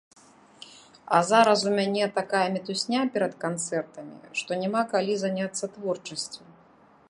А 1.17 1.17
зараз 1.31 1.65
у 1.71 1.73
мяне 1.79 2.07
такая 2.15 2.41
мітусня 2.57 3.03
перад 3.17 3.33
канцэртамі, 3.45 4.17
што 4.43 4.51
няма 4.65 4.81
калі 4.95 5.13
заняцца 5.25 5.65
творчасцю. 5.77 6.43